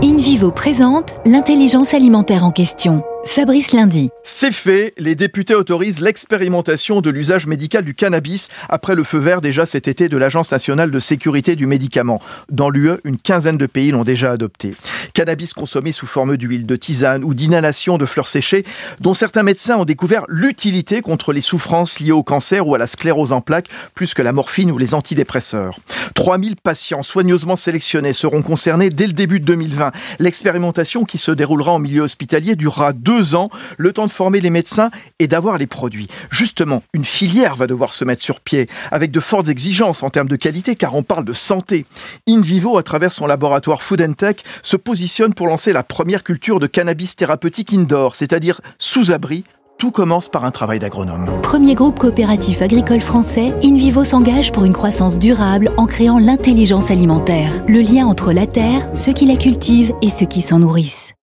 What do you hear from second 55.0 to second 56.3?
durable en créant